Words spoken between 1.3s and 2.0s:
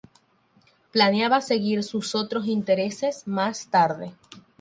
perseguir